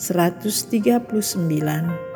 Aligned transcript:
139 0.00 2.13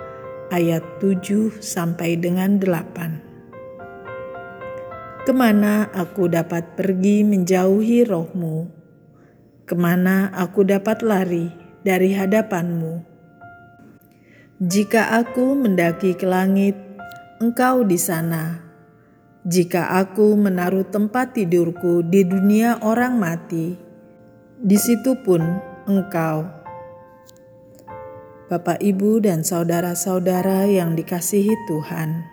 ayat 0.48 0.80
7 1.00 1.60
sampai 1.60 2.16
dengan 2.16 2.56
8. 2.56 5.28
Ke 5.28 5.32
mana 5.36 5.92
aku 5.92 6.32
dapat 6.32 6.72
pergi 6.72 7.20
menjauhi 7.20 8.08
rohmu? 8.08 8.64
Ke 9.68 9.76
mana 9.76 10.32
aku 10.32 10.64
dapat 10.64 11.04
lari 11.04 11.52
dari 11.84 12.16
hadapanmu? 12.16 13.04
Jika 14.58 15.14
aku 15.20 15.54
mendaki 15.54 16.16
ke 16.16 16.24
langit, 16.24 16.74
engkau 17.38 17.84
di 17.84 18.00
sana. 18.00 18.64
Jika 19.44 20.00
aku 20.00 20.34
menaruh 20.34 20.88
tempat 20.88 21.36
tidurku 21.36 22.02
di 22.02 22.26
dunia 22.26 22.82
orang 22.82 23.20
mati, 23.20 23.76
di 24.58 24.74
situ 24.74 25.14
pun 25.22 25.38
engkau 25.86 26.57
Bapak, 28.48 28.80
Ibu, 28.80 29.20
dan 29.20 29.44
saudara-saudara 29.44 30.64
yang 30.64 30.96
dikasihi 30.96 31.52
Tuhan. 31.68 32.24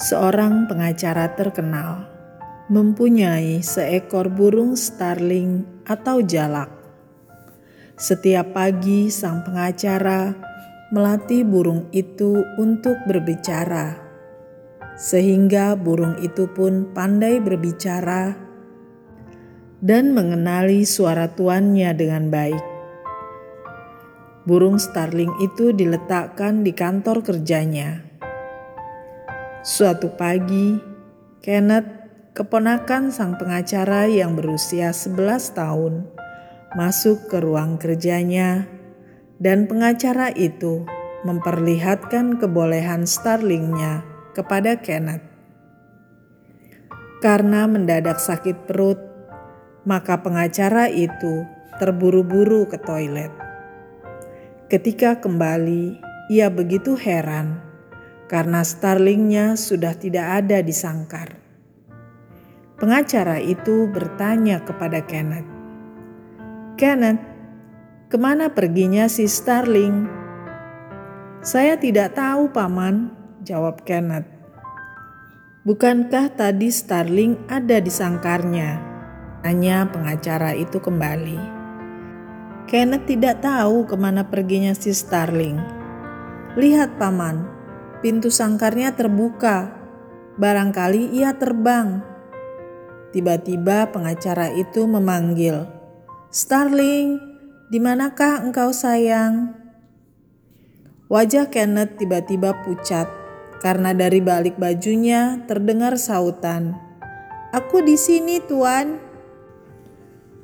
Seorang 0.00 0.64
pengacara 0.72 1.36
terkenal 1.36 2.08
mempunyai 2.72 3.60
seekor 3.60 4.32
burung 4.32 4.72
starling 4.72 5.68
atau 5.84 6.24
jalak. 6.24 6.72
Setiap 8.00 8.56
pagi, 8.56 9.12
sang 9.12 9.44
pengacara 9.44 10.32
melatih 10.88 11.44
burung 11.44 11.84
itu 11.92 12.40
untuk 12.56 12.96
berbicara, 13.04 14.00
sehingga 14.96 15.76
burung 15.76 16.16
itu 16.24 16.48
pun 16.48 16.88
pandai 16.96 17.36
berbicara 17.36 18.32
dan 19.84 20.16
mengenali 20.16 20.88
suara 20.88 21.28
tuannya 21.28 21.92
dengan 21.92 22.32
baik. 22.32 22.73
Burung 24.44 24.76
starling 24.76 25.32
itu 25.40 25.72
diletakkan 25.72 26.60
di 26.60 26.76
kantor 26.76 27.24
kerjanya. 27.24 28.04
Suatu 29.64 30.12
pagi, 30.12 30.76
Kenneth, 31.40 31.88
keponakan 32.36 33.08
sang 33.08 33.40
pengacara 33.40 34.04
yang 34.04 34.36
berusia 34.36 34.92
11 34.92 35.56
tahun, 35.56 36.04
masuk 36.76 37.32
ke 37.32 37.40
ruang 37.40 37.80
kerjanya 37.80 38.68
dan 39.40 39.64
pengacara 39.64 40.28
itu 40.36 40.84
memperlihatkan 41.24 42.36
kebolehan 42.36 43.08
starlingnya 43.08 44.04
kepada 44.36 44.76
Kenneth. 44.76 45.24
Karena 47.24 47.64
mendadak 47.64 48.20
sakit 48.20 48.68
perut, 48.68 49.00
maka 49.88 50.20
pengacara 50.20 50.92
itu 50.92 51.48
terburu-buru 51.80 52.68
ke 52.68 52.76
toilet. 52.76 53.43
Ketika 54.64 55.20
kembali, 55.20 56.00
ia 56.32 56.48
begitu 56.48 56.96
heran 56.96 57.60
karena 58.32 58.64
starlingnya 58.64 59.60
sudah 59.60 59.92
tidak 59.92 60.40
ada 60.40 60.64
di 60.64 60.72
sangkar. 60.72 61.36
Pengacara 62.80 63.44
itu 63.44 63.84
bertanya 63.92 64.64
kepada 64.64 65.04
Kenneth, 65.04 65.44
"Kenneth, 66.80 67.20
ke 68.08 68.16
mana 68.16 68.48
perginya 68.56 69.04
si 69.04 69.28
Starling?" 69.28 70.08
"Saya 71.44 71.76
tidak 71.76 72.16
tahu, 72.16 72.48
Paman," 72.48 73.12
jawab 73.44 73.84
Kenneth. 73.84 74.26
"Bukankah 75.68 76.32
tadi 76.40 76.72
Starling 76.72 77.36
ada 77.52 77.84
di 77.84 77.92
sangkarnya?" 77.92 78.80
Tanya 79.44 79.84
pengacara 79.92 80.56
itu 80.56 80.80
kembali. 80.80 81.63
Kenneth 82.64 83.04
tidak 83.04 83.44
tahu 83.44 83.84
ke 83.84 83.92
mana 83.92 84.24
perginya 84.24 84.72
si 84.72 84.96
Starling. 84.96 85.60
Lihat 86.56 86.96
paman, 86.96 87.44
pintu 88.00 88.32
sangkarnya 88.32 88.96
terbuka. 88.96 89.76
Barangkali 90.40 91.12
ia 91.12 91.36
terbang. 91.36 92.00
Tiba-tiba 93.12 93.92
pengacara 93.92 94.48
itu 94.50 94.88
memanggil, 94.88 95.68
Starling, 96.32 97.20
di 97.68 97.78
manakah 97.78 98.42
engkau 98.42 98.72
sayang? 98.72 99.54
Wajah 101.12 101.52
Kenneth 101.52 102.00
tiba-tiba 102.00 102.64
pucat 102.64 103.06
karena 103.60 103.92
dari 103.92 104.18
balik 104.24 104.56
bajunya 104.56 105.44
terdengar 105.44 106.00
sautan. 106.00 106.74
Aku 107.54 107.84
di 107.84 107.94
sini, 107.94 108.42
Tuan. 108.42 108.98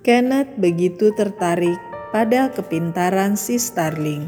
Kenneth 0.06 0.54
begitu 0.60 1.10
tertarik 1.16 1.89
pada 2.10 2.50
kepintaran 2.50 3.38
si 3.38 3.54
Starling, 3.54 4.26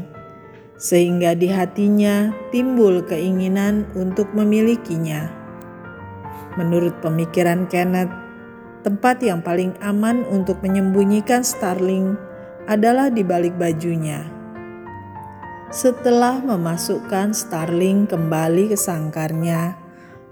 sehingga 0.79 1.35
di 1.35 1.51
hatinya 1.51 2.31
timbul 2.55 3.03
keinginan 3.03 3.83
untuk 3.91 4.31
memilikinya. 4.31 5.27
Menurut 6.55 6.95
pemikiran 7.03 7.67
Kenneth, 7.67 8.11
tempat 8.87 9.19
yang 9.19 9.43
paling 9.43 9.75
aman 9.83 10.23
untuk 10.31 10.63
menyembunyikan 10.63 11.43
Starling 11.43 12.15
adalah 12.71 13.11
di 13.11 13.19
balik 13.19 13.59
bajunya. 13.59 14.23
Setelah 15.73 16.39
memasukkan 16.39 17.35
Starling 17.35 18.07
kembali 18.07 18.71
ke 18.71 18.77
sangkarnya, 18.79 19.75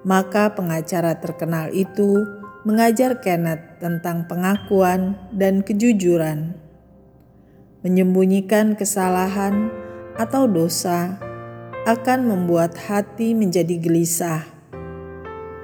maka 0.08 0.56
pengacara 0.56 1.20
terkenal 1.20 1.68
itu 1.76 2.24
mengajar 2.64 3.20
Kenneth 3.20 3.82
tentang 3.82 4.30
pengakuan 4.30 5.18
dan 5.34 5.66
kejujuran 5.66 6.61
menyembunyikan 7.82 8.78
kesalahan 8.78 9.74
atau 10.14 10.46
dosa 10.46 11.18
akan 11.90 12.30
membuat 12.30 12.78
hati 12.78 13.34
menjadi 13.34 13.82
gelisah. 13.82 14.46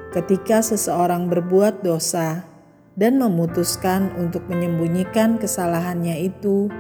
Ketika 0.09 0.65
seseorang 0.65 1.29
berbuat 1.29 1.85
dosa 1.85 2.41
dan 2.97 3.21
memutuskan 3.21 4.09
untuk 4.17 4.49
menyembunyikan 4.49 5.37
kesalahannya 5.37 6.25
itu, 6.25 6.73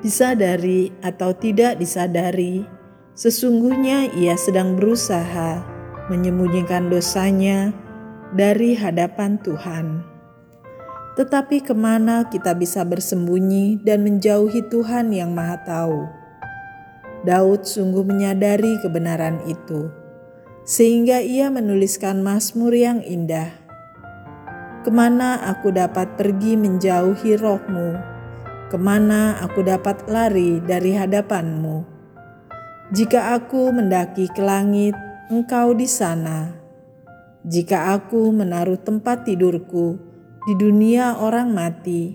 disadari 0.00 0.88
atau 1.04 1.36
tidak 1.36 1.76
disadari, 1.76 2.64
sesungguhnya 3.12 4.08
ia 4.16 4.40
sedang 4.40 4.80
berusaha 4.80 5.60
menyembunyikan 6.08 6.88
dosanya 6.88 7.76
dari 8.32 8.72
hadapan 8.72 9.36
Tuhan. 9.44 10.15
Tetapi 11.16 11.64
ke 11.64 11.72
mana 11.72 12.28
kita 12.28 12.52
bisa 12.52 12.84
bersembunyi 12.84 13.80
dan 13.80 14.04
menjauhi 14.04 14.68
Tuhan 14.68 15.16
yang 15.16 15.32
Maha 15.32 15.56
Tahu? 15.64 16.00
Daud 17.24 17.64
sungguh 17.64 18.04
menyadari 18.04 18.76
kebenaran 18.84 19.40
itu, 19.48 19.88
sehingga 20.68 21.24
ia 21.24 21.48
menuliskan 21.48 22.20
Mazmur 22.20 22.76
yang 22.76 23.00
indah. 23.00 23.48
Ke 24.84 24.92
mana 24.92 25.40
aku 25.40 25.72
dapat 25.72 26.20
pergi 26.20 26.54
menjauhi 26.54 27.34
rohmu? 27.40 27.96
Ke 28.68 28.76
mana 28.76 29.40
aku 29.40 29.64
dapat 29.64 30.04
lari 30.12 30.60
dari 30.62 30.94
hadapanmu? 30.94 31.82
Jika 32.92 33.34
aku 33.34 33.72
mendaki 33.72 34.28
ke 34.30 34.44
langit, 34.44 34.94
engkau 35.32 35.74
di 35.74 35.88
sana. 35.90 36.54
Jika 37.42 37.96
aku 37.98 38.30
menaruh 38.30 38.78
tempat 38.78 39.26
tidurku, 39.26 39.98
di 40.46 40.54
dunia 40.54 41.18
orang 41.18 41.50
mati, 41.50 42.14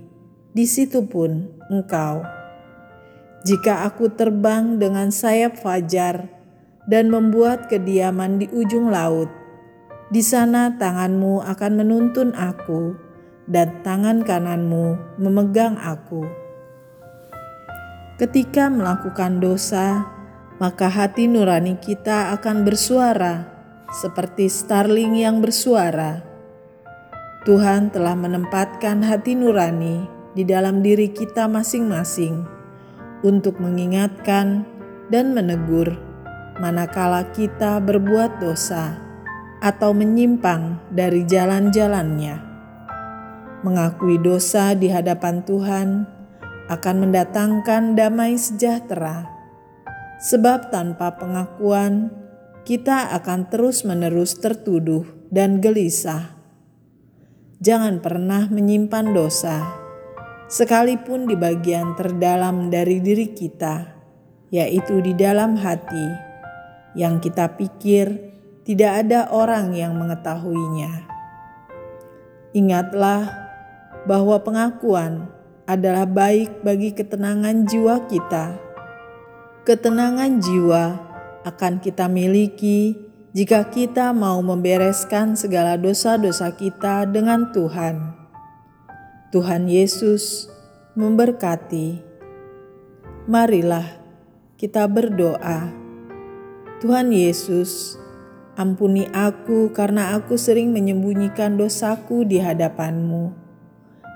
di 0.56 0.64
situ 0.64 1.04
pun 1.04 1.52
engkau. 1.68 2.24
Jika 3.44 3.84
aku 3.84 4.08
terbang 4.16 4.80
dengan 4.80 5.12
sayap 5.12 5.60
fajar 5.60 6.32
dan 6.88 7.12
membuat 7.12 7.68
kediaman 7.68 8.40
di 8.40 8.48
ujung 8.56 8.88
laut, 8.88 9.28
di 10.16 10.24
sana 10.24 10.80
tanganmu 10.80 11.44
akan 11.44 11.72
menuntun 11.76 12.32
aku 12.32 12.96
dan 13.52 13.84
tangan 13.84 14.24
kananmu 14.24 15.20
memegang 15.20 15.76
aku. 15.76 16.24
Ketika 18.16 18.72
melakukan 18.72 19.44
dosa, 19.44 20.08
maka 20.56 20.88
hati 20.88 21.28
nurani 21.28 21.76
kita 21.84 22.32
akan 22.40 22.64
bersuara 22.64 23.44
seperti 23.92 24.48
starling 24.48 25.20
yang 25.20 25.44
bersuara 25.44 26.31
Tuhan 27.42 27.90
telah 27.90 28.14
menempatkan 28.14 29.02
hati 29.02 29.34
nurani 29.34 30.06
di 30.38 30.46
dalam 30.46 30.86
diri 30.86 31.10
kita 31.10 31.50
masing-masing 31.50 32.46
untuk 33.26 33.58
mengingatkan 33.58 34.62
dan 35.10 35.34
menegur, 35.34 35.98
manakala 36.62 37.26
kita 37.34 37.82
berbuat 37.82 38.38
dosa 38.38 38.94
atau 39.58 39.90
menyimpang 39.90 40.78
dari 40.94 41.26
jalan-jalannya. 41.26 42.38
Mengakui 43.66 44.22
dosa 44.22 44.78
di 44.78 44.94
hadapan 44.94 45.42
Tuhan 45.42 46.06
akan 46.70 46.96
mendatangkan 47.10 47.98
damai 47.98 48.38
sejahtera, 48.38 49.26
sebab 50.22 50.70
tanpa 50.70 51.18
pengakuan 51.18 52.14
kita 52.70 53.18
akan 53.18 53.50
terus-menerus 53.50 54.38
tertuduh 54.38 55.10
dan 55.34 55.58
gelisah. 55.58 56.41
Jangan 57.62 58.02
pernah 58.02 58.50
menyimpan 58.50 59.14
dosa, 59.14 59.62
sekalipun 60.50 61.30
di 61.30 61.38
bagian 61.38 61.94
terdalam 61.94 62.74
dari 62.74 62.98
diri 62.98 63.38
kita, 63.38 63.86
yaitu 64.50 64.98
di 64.98 65.14
dalam 65.14 65.54
hati, 65.62 66.10
yang 66.98 67.22
kita 67.22 67.54
pikir 67.62 68.34
tidak 68.66 69.06
ada 69.06 69.30
orang 69.30 69.78
yang 69.78 69.94
mengetahuinya. 69.94 71.06
Ingatlah 72.58 73.30
bahwa 74.10 74.42
pengakuan 74.42 75.30
adalah 75.70 76.10
baik 76.10 76.66
bagi 76.66 76.98
ketenangan 76.98 77.70
jiwa 77.70 78.10
kita. 78.10 78.58
Ketenangan 79.70 80.42
jiwa 80.42 80.84
akan 81.46 81.78
kita 81.78 82.10
miliki 82.10 83.11
jika 83.32 83.68
kita 83.68 84.12
mau 84.12 84.40
membereskan 84.44 85.40
segala 85.40 85.80
dosa-dosa 85.80 86.52
kita 86.56 87.08
dengan 87.08 87.52
Tuhan. 87.56 88.16
Tuhan 89.32 89.72
Yesus 89.72 90.52
memberkati. 91.00 92.04
Marilah 93.32 93.88
kita 94.60 94.90
berdoa. 94.92 95.72
Tuhan 96.84 97.14
Yesus, 97.14 97.96
ampuni 98.58 99.08
aku 99.14 99.72
karena 99.72 100.18
aku 100.18 100.36
sering 100.36 100.74
menyembunyikan 100.74 101.56
dosaku 101.56 102.26
di 102.26 102.42
hadapan-Mu 102.42 103.42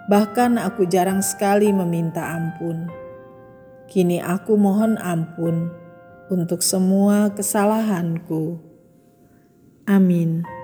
Bahkan 0.06 0.62
aku 0.62 0.86
jarang 0.86 1.26
sekali 1.26 1.74
meminta 1.74 2.22
ampun. 2.38 2.86
Kini 3.90 4.22
aku 4.22 4.54
mohon 4.54 5.02
ampun 5.02 5.74
untuk 6.30 6.62
semua 6.62 7.34
kesalahanku. 7.34 8.62
Amin. 9.88 10.55